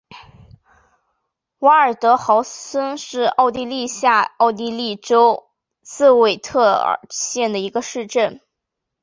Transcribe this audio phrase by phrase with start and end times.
[1.59, 5.51] 瓦尔德豪森是奥地利下奥地利州
[5.83, 8.41] 茨韦特尔县的一个市镇。